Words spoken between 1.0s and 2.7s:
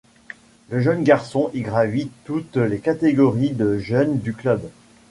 garçon y gravit toutes